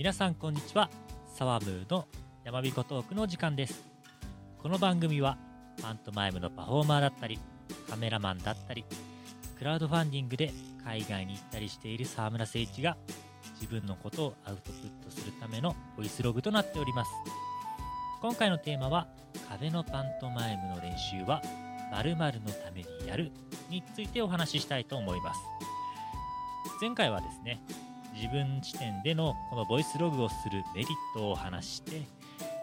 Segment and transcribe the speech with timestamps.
[0.00, 0.88] 皆さんこんにちは。
[1.36, 2.06] サワムーの
[2.42, 3.86] 山彦トークの時間です。
[4.56, 5.36] この番組は
[5.82, 7.38] パントマイムのパフォーマーだったり
[7.86, 8.86] カメラマンだったり
[9.58, 10.54] クラウドファンディングで
[10.86, 12.96] 海外に行ったりしている沢村誠一が
[13.60, 17.10] 自分のことをアウトプットするためのボイスログとなっております。
[18.22, 19.06] 今回のテーマは
[19.50, 21.42] 壁のパントマイムの練習は
[21.92, 23.32] 〇〇のためにやる
[23.68, 25.40] についてお話ししたいと思います。
[26.80, 27.60] 前回はですね
[28.14, 32.02] 自分視点でのこのボイスログをするメリットを話して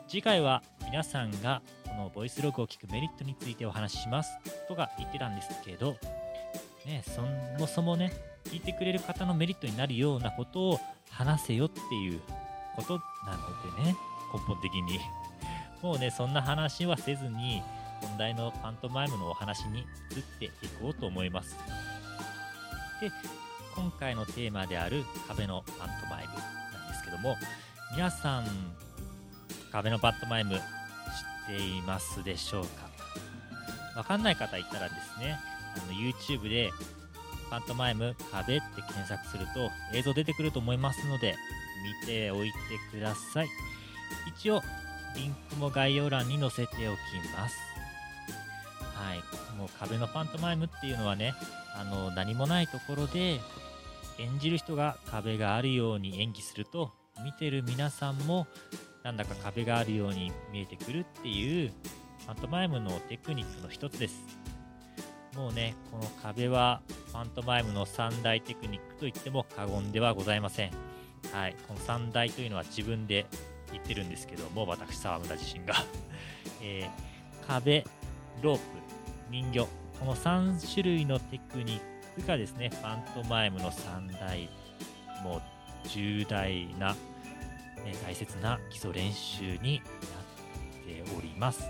[0.08, 5.98] 次回は皆さんがこのボイスログを聞くメリットについてお話ししますとか言ってたんですけど、
[6.86, 7.22] ね、そ
[7.60, 8.14] もそもね
[8.46, 12.22] 聞いてくれる方のメリットになるようなことを話せよっていう
[12.76, 13.96] ことなのでね
[14.34, 15.00] 根本的に。
[15.82, 17.62] もうねそんな話はせずに
[18.02, 19.86] 本題のパントマイムのお話に移っ
[20.40, 20.50] てい
[20.82, 21.56] こうと思います。
[23.02, 23.12] で
[23.78, 27.38] 今回のテーマである壁のパントマイムなんですけども
[27.96, 28.46] 皆さん
[29.72, 30.60] 壁のパントマイム知っ
[31.56, 32.90] ていますでしょうか？
[33.96, 35.38] わかんない方いたらですね
[35.76, 36.72] あの YouTube で
[37.52, 41.36] パントマイム壁って検索すると映像出てくると思いますので
[42.02, 42.58] 見ておいて
[42.92, 43.48] ください。
[44.28, 44.64] 一応
[45.16, 46.98] リンクも概要欄に載せておき
[47.36, 47.56] ます。
[48.96, 49.18] はい。
[49.56, 51.36] もう壁のパントマイムっていうのはね
[51.76, 53.40] あの何もないところで
[54.20, 56.92] 演じる人が壁があるように演技すると
[57.24, 58.48] 見てる皆さんも
[59.04, 61.72] なんだか壁があるように見えてくるっていう
[62.26, 64.22] パントマイムのテクニックの一つです。
[65.36, 66.82] もうねこの壁は
[67.14, 70.72] パントマイムの三大テクニックと言っても過言ではございません。
[71.32, 73.28] はいこの三大というのは自分で
[73.72, 75.76] 言ってるんですけども私沢村自身が、
[76.62, 77.86] えー、壁
[78.42, 78.62] ロープ
[79.30, 79.60] 人形
[80.00, 84.50] この3種類のテクニックがですね、パントマイムの3大、
[85.24, 85.42] もう
[85.88, 86.98] 重大な、ね、
[88.04, 91.68] 大切な基礎練習になっております。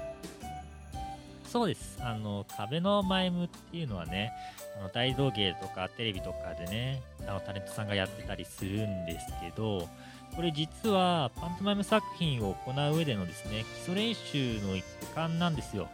[1.46, 1.98] そうです。
[2.02, 4.32] あの、壁のマイムっていうのはね、
[4.80, 9.88] あの大道芸とかテレビとかでね、あのタレントさんがやってたりするんですけど、
[10.36, 14.84] これ実はパントマイム作品を行う上でのですね、基礎練習の一
[15.16, 15.88] 環なんですよ。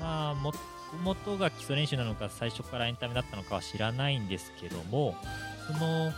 [0.00, 0.52] まあ、も
[1.04, 5.14] 元が基礎練習なのか最初からエンタメだったのかは知らないんですけども
[5.66, 6.12] その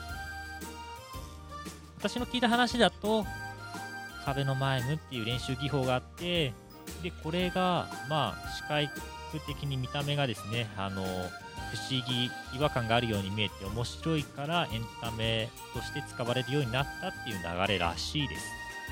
[1.99, 3.25] 私の聞いた話だと
[4.25, 6.53] 壁のマイムっていう練習技法があって
[7.03, 8.91] でこれがまあ視界
[9.47, 18.43] 的に見た目がですねあの不思議違和感があるように見えて面白いからエンタメとして使われるようになったっていう流れらしいです。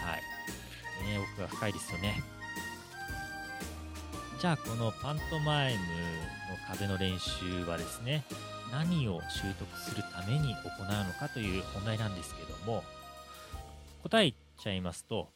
[0.03, 2.23] はい、ね、奥が深いですよね。
[4.41, 5.85] じゃあこのパントマイムの
[6.67, 8.25] 壁の練習はですね
[8.73, 12.83] 何を習得するために行うのかという本題なんですけども
[14.03, 15.29] 答えちゃいますと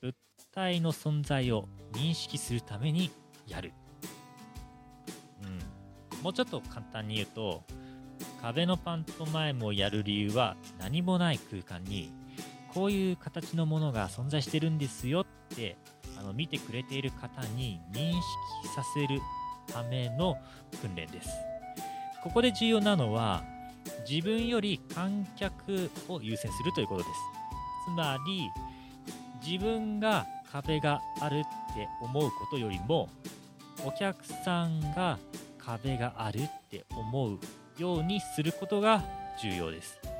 [0.00, 0.14] 物
[0.54, 3.10] 体の存在を認識するために
[3.48, 3.72] やる、
[5.42, 7.64] うん、もうちょっと簡単に言うと
[8.40, 12.12] 壁のパントマイムをやる理由は何もない空間に
[12.72, 15.76] こういう形のものが存在してるんですよって
[16.24, 19.20] の見てくれている方に認識させる
[19.66, 20.36] ための
[20.80, 21.28] 訓練です。
[22.22, 23.44] ここで重要なのは
[24.08, 27.10] 自分より観客を優先するということです。
[27.86, 28.50] つまり
[29.46, 33.08] 自分が壁があるって思うことよりも
[33.84, 35.18] お客さんが
[35.58, 37.38] 壁があるって思う
[37.78, 39.02] ようにすることが
[39.42, 40.13] 重要です。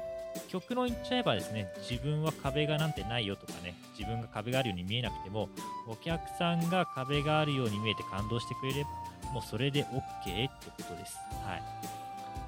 [0.49, 5.49] 極論言っちゃえばですね、自分は壁がなんてないよとかね、自分が壁があるように見えなくても、
[5.89, 8.91] お客さんが壁があるように見えて感動してくれれば、
[9.33, 11.17] もうそれで OK ってことです。
[11.45, 11.63] はい。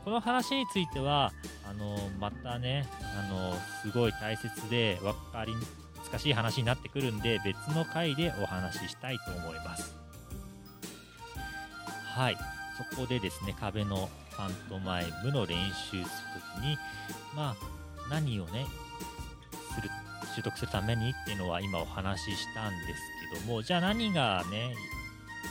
[0.05, 1.33] この話については、
[1.69, 2.87] あの、またね、
[3.19, 5.53] あの、すごい大切で分かり
[6.11, 9.95] 難しい話になってくるんで、別の回でお話ししたいと思います。
[12.15, 12.37] はい。
[12.91, 16.05] そこでですね、壁のパントマイムの練習する
[16.55, 16.79] ときに、
[17.35, 17.57] まあ、
[18.11, 18.67] 何をね、
[19.75, 19.91] する、
[20.35, 24.75] 習得するためにっていうのは今お話ししたんですけども、じゃあ何がね、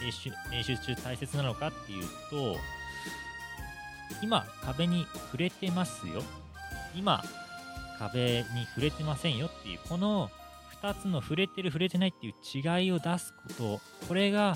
[0.01, 2.57] 練習練習中大切なのかっていうと、
[4.21, 6.23] 今壁に触れてますよ。
[6.95, 7.23] 今
[7.99, 10.29] 壁に触れてませんよっていう、この
[10.81, 14.55] 2つの触れてる触れてないっていう違いを出すこと、これが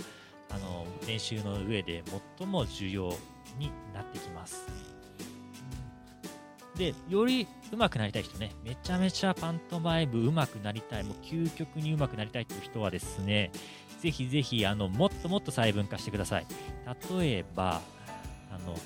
[0.50, 2.04] あの練習の上で
[2.38, 3.14] 最も重要
[3.58, 4.66] になってきます。
[6.78, 13.52] で、より上手くなりたい人ね、めちゃめちゃパントマイム上手くなりたい、もう究極に上手くなりたいっていう人はですね、
[14.00, 16.46] ぜひぜひ、あの、もっともっと細分化してください。
[17.20, 17.82] 例えば、
[18.52, 18.78] あの、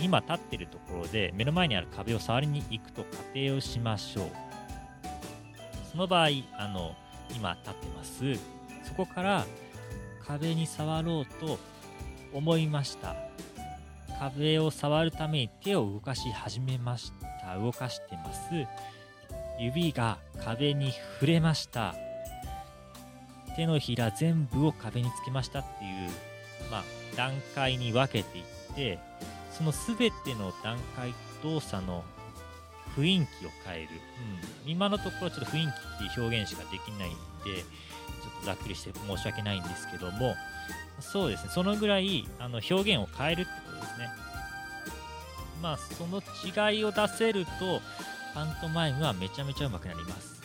[0.00, 4.48] 今立ってるところで目の前にある壁を触りに行くと仮定をしましょう。
[5.90, 6.94] その場合あの
[7.34, 8.34] 今立ってます
[8.84, 9.46] そこから
[10.26, 11.58] 壁に触ろうと
[12.32, 13.16] 思いました
[14.18, 17.12] 壁を触るために手を動かし始めまし
[17.42, 17.58] た。
[17.58, 18.40] 動かしてます。
[19.60, 21.94] 指が壁に触れました。
[23.58, 26.10] 手のひら全部を壁につけましたっていう、
[26.70, 26.84] まあ、
[27.16, 28.44] 段階に分けていっ
[28.76, 29.00] て
[29.50, 31.12] その全ての段階
[31.42, 32.04] 動作の
[32.96, 33.88] 雰囲気を変える、
[34.64, 40.36] うん、今のところちょっと雰囲気っていう表現しかできないんでちょっとざっくりして申し訳ないんですけども
[41.00, 41.50] そうですね。
[41.52, 43.50] そのぐらいあの表現を変えるって
[45.62, 47.80] まあその違いを出せると
[48.34, 50.38] パントマイムはめちゃめちゃうまくなります。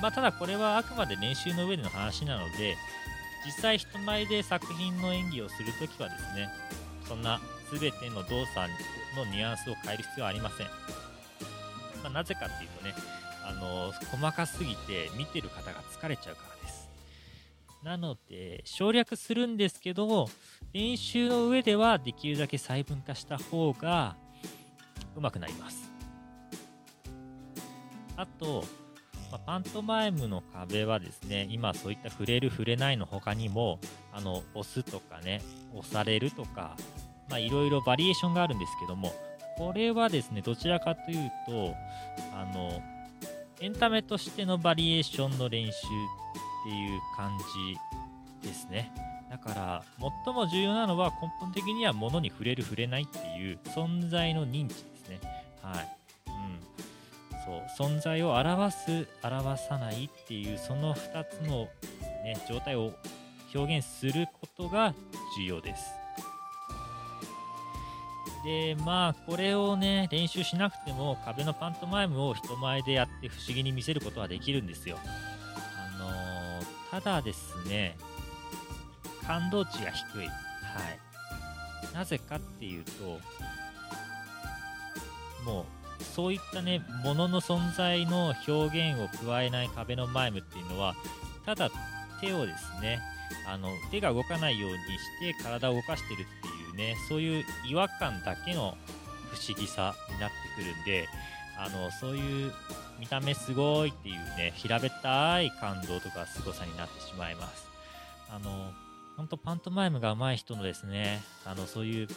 [0.00, 2.76] まあただこれはあくまで練習の上での話なので
[3.46, 6.48] 実際人前で作品の演技をするときはですね
[7.08, 7.40] そんな
[7.72, 8.68] 全ての動作
[9.16, 10.66] のニュアンスを変える必要はありません、
[12.02, 12.94] まあ、なぜかっていうとね
[13.44, 16.55] あの細かすぎて見てる方が疲れちゃうから。
[17.82, 20.28] なので省略するんですけど
[20.72, 24.16] 練習の上ではできるだけ細分化した方が
[25.16, 25.90] うまくなります。
[28.16, 28.64] あと、
[29.30, 33.78] まあ、パントマイムの壁はですね今そういった触れる触れないの他にも
[34.12, 35.42] あの押すとかね
[35.74, 36.76] 押されるとか
[37.28, 39.12] まあいろいろバリエーションがあるんですけども
[39.58, 41.74] これはですねどちらかというと
[42.34, 42.82] あの
[43.60, 45.72] エンタメとしてのバリエーションの練習
[46.66, 47.38] っていう感
[48.42, 48.92] じですね。
[49.30, 49.84] だから
[50.24, 55.20] 最も重要なのは根本的には物に触れる触れないっていう存在の認知ですね。
[55.62, 55.96] はい。
[56.26, 57.76] うん。
[57.78, 57.88] そう。
[57.88, 61.68] 存在を表す、表さないっていうその2つの
[62.24, 62.92] ね、状態を
[63.54, 64.92] 表現することが
[65.38, 65.92] 重要です。
[68.44, 74.98] で、まあ、これをね、練習しなくても壁のパントマイムを人前でやって不思議に見せることはできるんですよ。
[76.90, 77.96] ただですね、
[79.26, 80.26] 感動値が低い。
[80.26, 81.94] はい。
[81.94, 83.20] なぜかっていうと、
[85.44, 85.62] も
[86.00, 90.94] う、そういったね、ものの存在の表現を加えない壁のマイムっていうのは、
[91.44, 91.70] ただ
[92.20, 93.00] 手をですね、
[93.48, 98.76] あの手が動かないようにして体を動かしてるっていうねそういう違和感だけの
[99.30, 101.08] 不思議さになってくるんで
[101.58, 102.52] あのそういう
[102.98, 107.68] 見た目すごいっていうね平べったい感動とか凄さになってしまいます
[108.30, 108.72] あの
[109.16, 112.08] 本当パントマイムが上手い人のですねあのそういう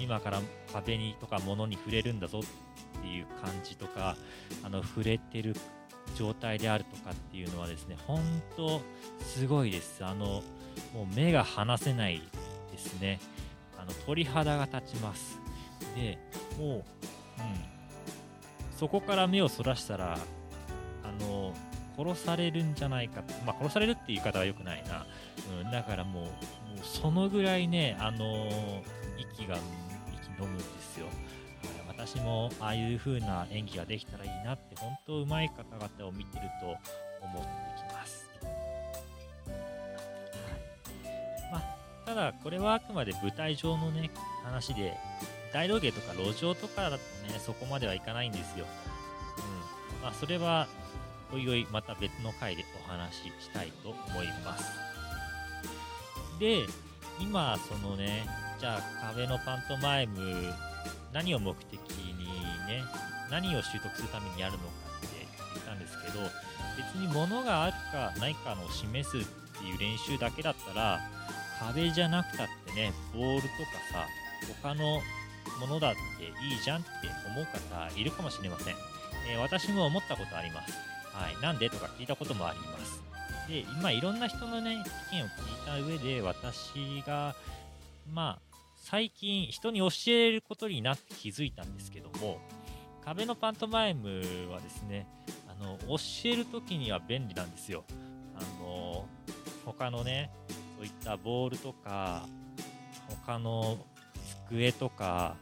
[0.00, 0.40] 今から
[0.72, 4.16] 壁にとか物に触れるんだぞっていう感じとか
[4.62, 5.54] あの触れてる
[6.14, 8.20] 状態であるとかっていうのはですね、本
[8.56, 8.80] 当
[9.20, 10.04] すごいです。
[10.04, 10.42] あの、
[10.94, 12.22] もう目が離せない
[12.70, 13.20] ですね。
[13.78, 15.38] あの、鳥肌が立ちます。
[15.94, 16.18] で、
[16.58, 16.84] もう、うん。
[18.78, 20.18] そこから目をそらしたら、
[21.02, 21.54] あの、
[21.96, 25.06] 殺されるんじゃないかまあ、殺されるっていう言い方は良くないな。
[25.62, 26.30] うん、だからもう、もう
[26.82, 28.46] そのぐらいね、あの
[29.18, 29.56] 息が、
[30.12, 31.06] 息飲むんですよ。
[31.88, 37.48] 私もああいう風な演技ができたらいいなって本当上手い方々を見てると思って
[37.78, 38.30] きます。
[41.50, 41.62] はいまあ、
[42.06, 44.10] ただこれはあくまで舞台上のね
[44.44, 44.94] 話で
[45.56, 46.96] 大道芸とか路上とかだと
[47.32, 48.66] ねそこまではいかないんですよ。
[49.38, 50.68] うんまあ、それは
[51.32, 54.64] おいおいまた別の回でお話ししたいと思います。
[56.38, 56.66] で、
[57.18, 58.26] 今そのね、
[58.60, 60.52] じゃあ壁のパントマイム
[61.14, 62.26] 何を目的に
[62.68, 62.84] ね、
[63.30, 64.64] 何を習得するためにやるのか
[64.98, 66.20] って言ったんですけど、
[66.76, 69.20] 別に物があるかないかのを示すっ
[69.58, 71.00] ていう練習だけだったら、
[71.60, 73.50] 壁じゃなくたってね、ボールとか
[73.90, 74.06] さ、
[74.62, 75.00] 他の
[75.60, 76.88] ものだっていいじゃんって
[77.26, 78.74] 思う方いるかもしれません。
[79.28, 80.72] えー、私も思ったことあります。
[81.12, 81.42] はい。
[81.42, 83.02] なんでとか聞いたこともあります。
[83.48, 87.34] で、今いろんな人のね、意見を聞いた上で、私が、
[88.12, 92.38] まあ、最近人に教えることになって気づいたんですけども、
[93.04, 95.06] 壁のパントマイムはですね、
[95.48, 97.84] あの、教えるときには便利なんですよ。
[98.36, 99.06] あの、
[99.64, 100.30] 他のね、
[100.76, 102.28] そういったボールとか、
[103.24, 103.78] 他の
[104.48, 105.36] 机とか、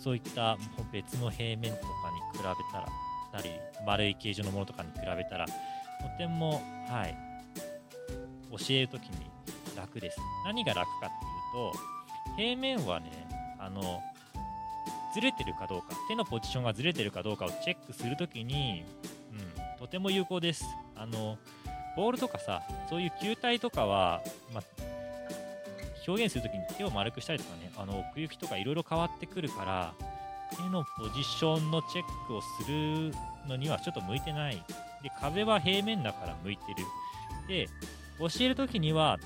[0.00, 0.56] そういった
[0.92, 1.86] 別の平面とか
[2.32, 2.86] に比べたら、
[3.32, 3.50] たり、
[3.84, 5.52] 丸い形状のものとかに比べたら、と
[6.18, 7.16] ても、はい、
[8.50, 9.30] 教えるときに
[9.76, 10.18] 楽です。
[10.44, 13.10] 何が楽かっていうと、平面はね、
[13.58, 14.02] あの、
[15.14, 18.84] ずれてるかどうか、手のポジションがずれてるかどうかをチェックするときに、
[19.32, 20.64] うん、とても有効です。
[20.94, 21.38] あの、
[21.96, 24.22] ボールとかさ、そういう球体とかは、
[24.52, 24.62] ま
[26.06, 29.94] 表現するときに手を丸くしたりとかね、あの、奥行きとかいろいろ変わってくるから、
[30.56, 33.12] 手のポジションのチェックをする
[33.48, 34.56] のにはちょっと向いてない。
[35.02, 36.84] で、壁は平面だから向いてる。
[37.48, 37.68] で、
[38.18, 39.18] 教えるときには、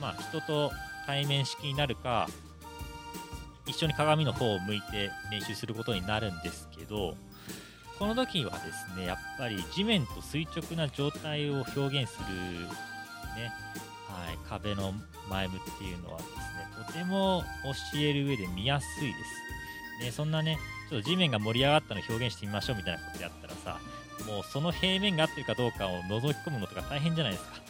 [0.00, 0.72] まあ、人と
[1.06, 2.28] 対面式になるか、
[3.66, 7.16] 一緒に鏡の方を向いて練習することになるんですけど、
[7.98, 12.34] この時はですね、やっぱり地面と垂直な状態を表現する、
[13.36, 13.52] ね、
[14.58, 14.92] 壁の
[15.28, 16.36] 前ムっていうのはですね、
[16.86, 17.42] とても
[17.92, 19.14] 教える上で見やすいで
[19.98, 20.04] す。
[20.04, 20.58] ね、そんなね、
[20.90, 23.80] ちょっと地面が盛り上がったのを表現してみましょうみたいなことやったらさ、
[24.26, 27.52] もうその平面が合ってるかどうかを覗き込むのとか大変じゃないですか。
[27.52, 27.60] は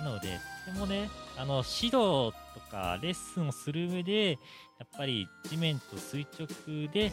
[0.00, 0.02] い。
[0.02, 4.36] なので、とてもね、あの、指導とかレッスンをする上で、や
[4.84, 7.12] っぱり地面と垂直で、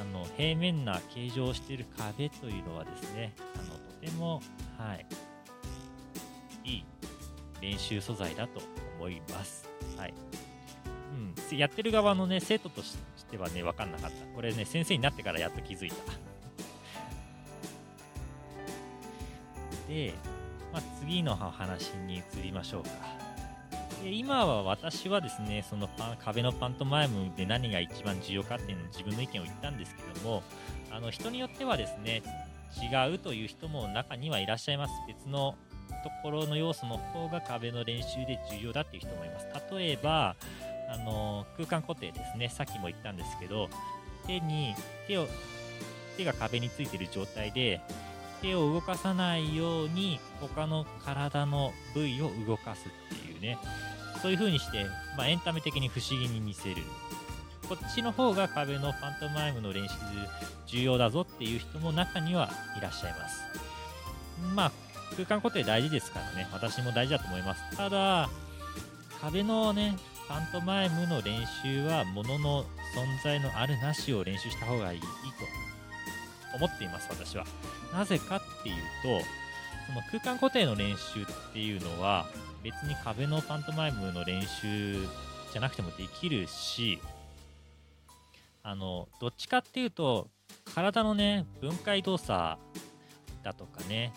[0.00, 4.42] あの、平面な形状をしている壁というのはですね、あの、とても、
[4.76, 5.06] はい、
[6.68, 6.84] いい
[7.60, 8.60] 練習素材だと
[8.98, 9.68] 思います。
[9.96, 10.14] はい。
[11.50, 12.96] うん、やってる側のね、生徒とし
[13.30, 14.16] てはね、わかんなかった。
[14.34, 15.96] これね、先生になってからやっと気づいた。
[19.88, 20.12] で、
[20.72, 22.90] まあ、次の話に移りましょうか。
[24.02, 30.44] で今は私はですね、そのパン壁のパントマイムで何が一番重要かっていうのを自分の意見を言ったんですけども、
[30.92, 32.22] あの人によってはですね、
[32.80, 34.92] 違うという人も中にはいらっしゃいます。
[35.08, 35.56] 別の
[36.02, 39.46] ところの要素の方が壁の練習で重要だっていう人もいます。
[39.70, 40.36] 例えば、
[40.90, 42.48] あの空間固定ですね。
[42.48, 43.68] さっきも言ったんですけど、
[44.26, 44.74] 手に、
[45.06, 45.26] 手を、
[46.16, 47.80] 手が壁についてる状態で、
[48.42, 53.58] 手を動かさないように他の体の部位を動かすっていうね、
[54.22, 54.86] そういう風にして、
[55.16, 56.76] まあ、エンタメ的に不思議に見せる。
[57.68, 59.94] こっちの方が壁のパントマイムの練習
[60.66, 63.42] 重要だぞっていう人も中にはいらっしゃいます。
[64.54, 64.72] まあ、
[65.16, 67.76] 空間固定大事ですからね、私も大事だと思います。
[67.76, 68.28] ただ、
[69.20, 69.96] 壁のね、
[70.28, 72.66] パントマイムの練習は、ものの存
[73.24, 75.06] 在のあるなしを練習した方がいいと
[76.54, 77.44] 思っています、私は。
[77.92, 79.24] なぜかっていうと、
[79.86, 82.26] その空間固定の練習っていうのは、
[82.62, 85.00] 別に壁のパントマイムの練習
[85.52, 87.00] じゃなくてもできるし、
[88.62, 90.28] あの、どっちかっていうと、
[90.74, 92.58] 体のね、分解動作
[93.42, 94.12] だとかね、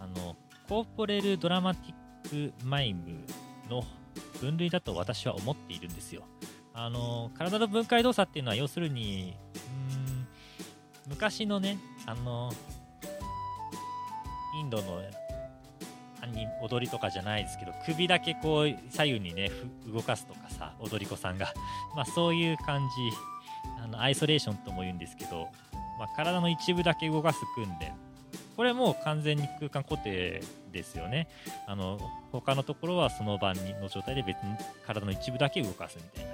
[0.00, 0.36] あの、
[0.68, 3.24] コーポレルドラマティックマイム
[3.68, 3.84] の
[4.40, 6.22] 分類だと私は思っているんですよ。
[6.72, 10.26] あの、体の分解動作っていうのは要するに、うん
[11.08, 11.76] 昔のね、
[12.06, 12.52] あの、
[14.58, 15.02] インドの
[16.62, 19.50] 踊りとかじゃないですけど、首だけこう左右にね、
[19.92, 21.52] 動かすとかさ、踊り子さんが。
[21.96, 25.48] まあそういう感じ、あの、アイソレーションとも言うんですけど、
[25.98, 27.92] まあ体の一部だけ動かす訓練
[28.56, 30.42] これもう完全に空間固定
[30.72, 31.28] ですよね。
[31.66, 31.98] あの、
[32.32, 34.54] 他のところはその場の状態で別に
[34.86, 36.30] 体の一部だけ動かすみたいな。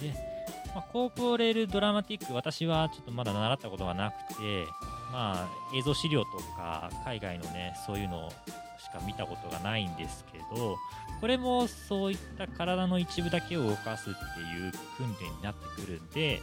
[0.00, 0.30] で、
[0.74, 4.66] まあ、コーポレルドラマティック、私はちょっとまだ習ったことがなくて、
[5.12, 8.30] まあ、映像資料とか海外のね、そういうの
[8.78, 10.76] しか見たことがないんですけど、
[11.20, 16.40] これもそういった体の一部だけを動かすっていう訓練になってくるんで、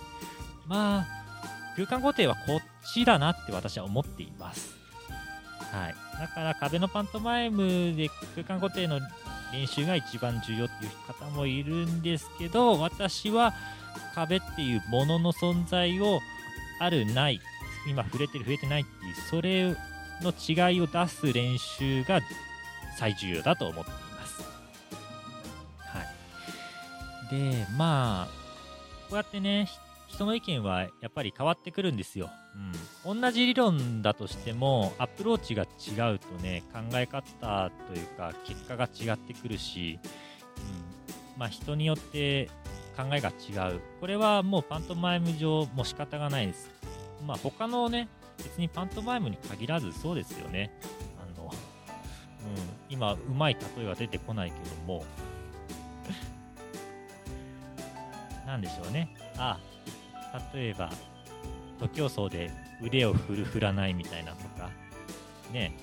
[0.67, 1.26] まあ、
[1.77, 2.59] 空間固定はこっ
[2.91, 4.75] ちだなって私は思っています。
[5.71, 5.95] はい。
[6.19, 8.99] だから壁のパントマイムで空間固定の
[9.53, 13.53] 練習が一番重要っていう方もいるんですけど、私は
[14.15, 16.19] 壁っていうものの存在を
[16.81, 17.39] あるない、
[17.87, 19.75] 今触れてる触れてないっていう、それ
[20.23, 20.33] の
[20.71, 22.21] 違いを出す練習が
[22.97, 24.41] 最重要だと思っています。
[25.79, 26.03] は
[27.31, 27.51] い。
[27.51, 28.27] で、まあ、
[29.09, 29.69] こうやってね、
[30.07, 32.29] 人の意見はやっぱり変わってくるんですよ。
[33.05, 33.21] うん。
[33.21, 39.99] 同じ理論だとしても、アプローチが違うとね、考え方というか、結果が違ってくるし、
[40.57, 41.39] うん。
[41.39, 42.49] まあ、人によって
[42.95, 43.81] 考えが違う。
[43.99, 46.71] これはもうパントマイム上、もう仕方がないです。
[47.25, 50.71] まあ、他のね、別にパントマイムに限らずそうですよね。
[51.19, 51.51] あの、うん、
[52.89, 55.05] 今、うまい例えは出てこないけども、
[58.45, 59.13] なんでしょうね。
[59.37, 59.76] ああ、
[60.53, 60.89] 例えば、
[61.79, 64.69] 徒競走で腕を振る振らないみたいなとか、
[65.51, 65.73] ね、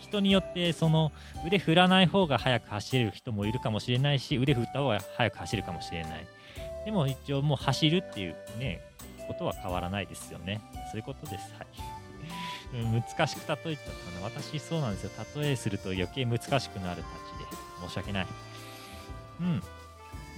[0.00, 1.12] 人によってその
[1.46, 6.26] 腕振らない方が速く走れる人もいるかもしれないし、腕振った方が速く走るかもしれない。
[6.84, 8.80] でも一応もう走るっていうね、
[9.28, 10.60] ことは変わらないですよね。
[10.90, 11.54] そういうことです。
[11.58, 11.66] はい。
[12.74, 14.24] 難しく例えちゃったな。
[14.24, 15.10] 私そうなんですよ。
[15.36, 17.86] 例えすると余計難しくなるたちで。
[17.86, 18.26] 申し訳ない。
[19.40, 19.62] うん。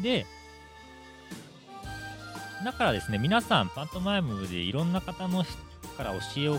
[0.02, 0.26] で、
[2.64, 5.44] だからですね、皆さん、パントマイムでいろんな方の
[5.97, 6.59] から教えを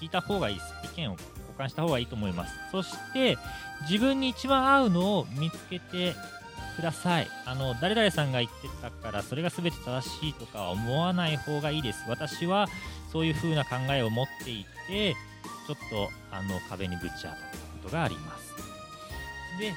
[0.00, 0.74] 聞いた方がいいです。
[0.84, 1.26] 意見を交
[1.58, 2.54] 換した方がいいと思います。
[2.70, 3.36] そして、
[3.90, 6.14] 自分に一番合うのを見つけて、
[6.76, 7.28] ください。
[7.46, 12.04] あの、誰々さんが言ってたから、それが全て正しいとかは思わない方がいいです。
[12.06, 12.68] 私は
[13.10, 15.14] そういう風な考えを持っていて、
[15.66, 17.38] ちょっと、あの、壁にぶち当たったこ
[17.84, 18.52] とがあります。
[19.58, 19.72] で、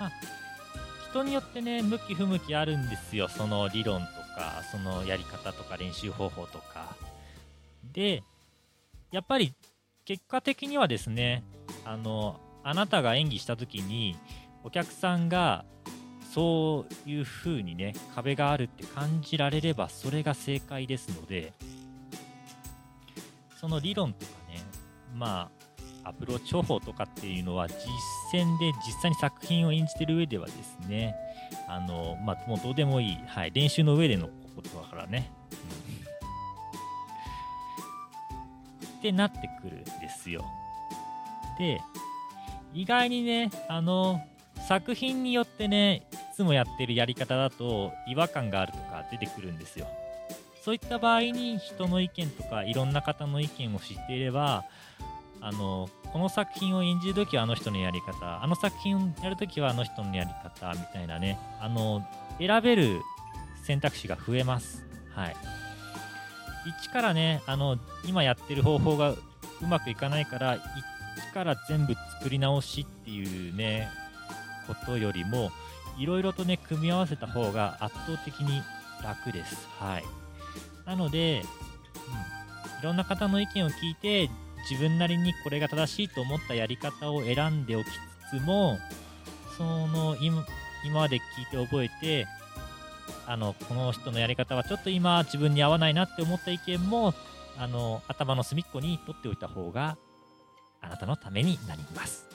[0.00, 0.12] まあ、
[1.10, 3.28] 人によってね、向き不向きあるんですよ。
[3.28, 6.96] その理論とか、そのやり方とか練習方法とか。
[7.92, 8.22] で、
[9.10, 9.54] やっぱり
[10.04, 11.44] 結果的にはですね、
[11.84, 14.16] あの、あなたが演技した時に、
[14.64, 15.64] お客さんが
[16.32, 21.52] そういう風にね、壁があるって感じられれば、それが正解ですので、
[23.60, 24.62] その理論とかね、
[25.14, 25.61] まあ、
[26.04, 27.74] アプローチ方法とかっていうのは、実
[28.34, 31.14] 践で実際に作品を演じてる上ではですね、
[31.68, 35.30] あの、まあ、もうどうでもいい、はい、練習の上でのことだからね。
[38.82, 40.44] うん、ってなってくるんですよ。
[41.58, 41.80] で、
[42.74, 44.20] 意外にね、あの、
[44.68, 49.86] 作品によってね、いつもやってるやり方だと違和感があるとか出てくるんですよ。
[50.64, 54.64] そういった場合に人の意見とかいろんな方の意見を知っていれば、
[55.42, 62.06] あの、この作品を演じるときはあの人のやり方、あの作品をやるときはあの人のやり方みたいなね、あの、
[62.38, 63.00] 選べる
[63.64, 64.86] 選択肢が増えます。
[65.14, 65.36] はい。
[66.80, 69.18] 一からね、あの、今やってる方法がう
[69.68, 70.62] まくいかないから、一
[71.34, 73.88] から全部作り直しっていうね、
[74.68, 75.50] ことよりも、
[75.98, 78.62] いろいろとね、組み合わせた方が圧倒的に
[79.02, 79.68] 楽です。
[79.78, 80.04] はい。
[80.86, 81.42] なので、
[82.74, 84.30] うん、いろんな方の意見を聞いて、
[84.70, 87.86] 自分なりにこれが正しいと思ったやり方を選んでおき
[88.30, 88.78] つつも、
[89.56, 90.44] その今
[90.92, 92.26] まで聞いて覚えて、
[93.26, 97.14] あの、この人のやり方はちょっと今自分に合わないなって思った意見も、
[97.58, 99.96] あの、頭の隅っこに取っておいた方が、
[100.80, 102.26] あなたのためになります。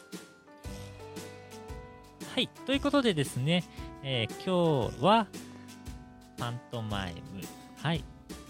[2.34, 2.48] はい。
[2.65, 3.63] ということでですね、
[4.03, 5.27] えー、今日は、
[6.38, 7.41] パントマイム、
[7.81, 8.03] はい、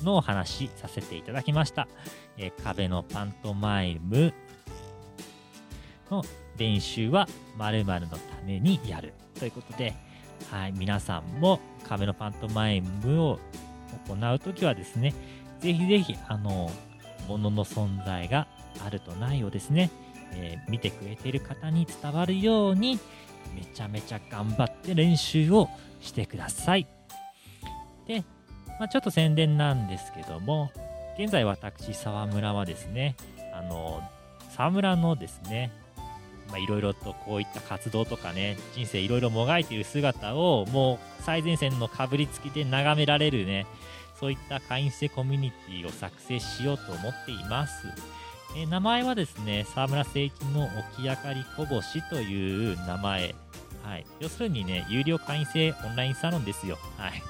[0.03, 1.87] のお話させていただきました。
[2.37, 4.33] えー、壁のパントマイム
[6.11, 6.23] の
[6.57, 9.13] 練習は〇〇のためにやる。
[9.39, 9.93] ということで、
[10.51, 13.39] はい、皆さんも壁のパントマイムを
[14.07, 15.13] 行うときはですね、
[15.59, 16.71] ぜひぜひ、あの、
[17.27, 18.47] ものの存在が
[18.85, 19.91] あるとないをですね、
[20.33, 22.99] えー、見てくれている方に伝わるように、
[23.55, 25.69] めちゃめちゃ頑張って練習を
[26.01, 26.87] してください。
[28.05, 28.23] で、
[28.79, 30.71] まあ、ちょっと宣伝なんですけども、
[31.17, 33.15] 現在私、沢村はですね、
[33.53, 34.01] あの、
[34.55, 35.71] 沢村のですね、
[36.51, 43.65] まいろいろとこういった活動とかね、人生いろいろもがいている姿を、もう最前線のかぶりつきで眺められるね、
[44.19, 47.87] そういった会員制コミュニティを作成しようと思っています。
[48.55, 53.35] え名前はですね、沢村誠一の起き上がりこぼしという名前。
[53.83, 54.05] はい。
[54.19, 56.77] 要するにね、有料会員制オンラインサロンですよ。
[56.97, 57.21] はい。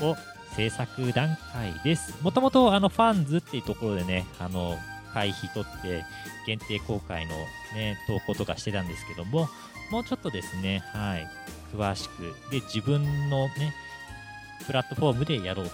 [0.00, 0.16] を
[0.54, 2.14] 制作段階です。
[2.22, 4.76] もともとあのファンズっていうところでね、あの、
[5.12, 6.04] 会費取って
[6.46, 7.34] 限定公開の
[7.74, 9.48] ね、投稿とかしてたんですけども、
[9.90, 11.26] もうちょっとですね、はい、
[11.74, 13.74] 詳しく、で、自分のね、
[14.66, 15.68] プラットフォームでやろうっ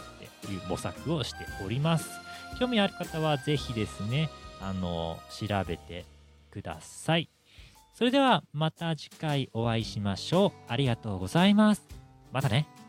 [0.47, 2.11] ていう模索をしております。
[2.59, 4.31] 興味ある方はぜひですね、
[4.61, 6.05] あの、調べて
[6.51, 7.29] ください。
[7.95, 10.53] それではまた次回お会いしましょう。
[10.69, 11.83] ありがとうございます。
[12.33, 12.82] またね。